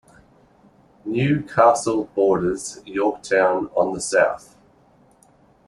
[1.05, 4.57] New Castle borders Yorktown on the south.